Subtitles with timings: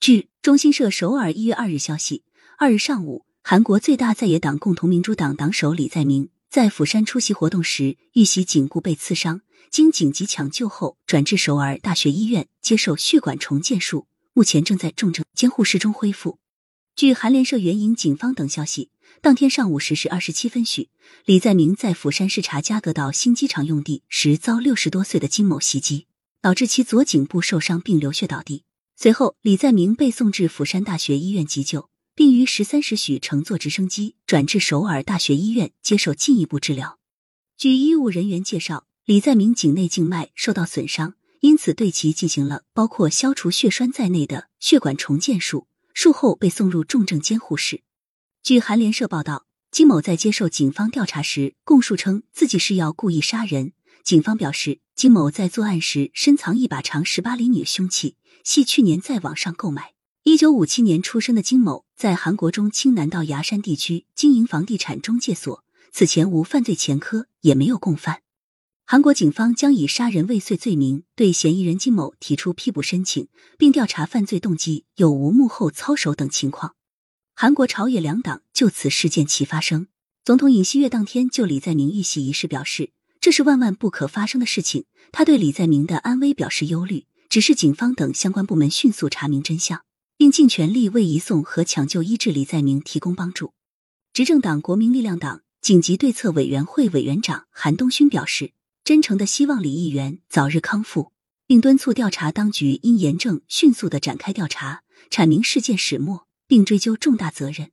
[0.00, 2.24] 据中新社首尔一月二日消息，
[2.56, 16.38] 二日上午，韩国最大在野党共同民主党党首李在明在釜山出席活动时遇袭颈部被刺伤，经紧急抢救后转至首尔大学医院接受血管重建术，目前正在重症监护室中恢复。
[16.96, 18.88] 据韩联社援引警方等消息，
[19.20, 20.88] 当天上午十时二十七分许，
[21.26, 26.06] 李在明在釜山视察加格岛新机场用地时遭六十多岁的金某袭击，
[26.40, 28.64] 导致其左颈部受伤并流血倒地。
[29.02, 36.98] 随后，李在明被送至釜山大学医院急救，并于十三时许乘坐直升机转至首尔大学医院接受进一步治疗。
[37.56, 47.80] 据医务人员介绍，李在明颈内静脉受到损伤，因此对其进行了包括消除血栓在内的血管重建术，术后被送入重症监护室。
[48.42, 53.72] 据韩联社报道，金某在接受警方调查时供述称自己是要故意杀人。
[54.02, 58.16] 警方表示，金某在作案时身藏一把长十八厘米凶器。
[58.42, 59.92] 系去年在网上购买。
[60.22, 68.22] 一九五七年出生的金某，在韩国中青南道牙山地区经营房地产中介所，此前无犯罪前科，也没有共犯。
[68.86, 76.74] 韩国警方将以杀人未遂罪名对嫌疑人金某提出批捕申请，并调查犯罪动机有无幕后操守等情况。
[77.34, 79.86] 韩国朝野两党就此事件齐发声。
[80.24, 87.04] 总统尹锡悦当天就李在明遇袭一事表示，这是万万不可发生的事情，他对李在明的安危表示忧虑。
[87.28, 89.84] 指示警方等相关部门迅速查明真相，
[90.16, 93.52] 并尽全力为移送和抢救医治李在明提供帮助。
[94.12, 98.50] 执政党国民力量党紧急对策委员会委员长韩东勋表示，
[98.82, 101.12] 真诚的希望李议员早日康复，
[101.46, 107.70] 并敦促调查当局因严正迅速的展开调查，阐明事件始末，并追究重大责任。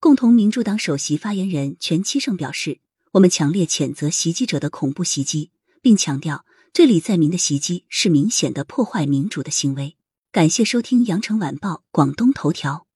[0.00, 2.80] 共同民主党首席发言人全七胜表示，
[3.18, 5.50] 我们强烈谴责袭击者的恐怖袭击，
[5.82, 6.44] 并强调。
[6.72, 9.96] 这里在明的袭击是明显的破坏民主的行为。
[10.30, 12.87] 感谢收听羊城晚报广东头条。